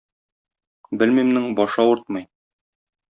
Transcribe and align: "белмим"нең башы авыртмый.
"белмим"нең 1.03 1.45
башы 1.59 1.83
авыртмый. 1.87 2.25